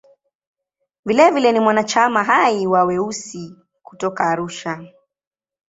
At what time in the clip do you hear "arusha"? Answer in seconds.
4.29-4.83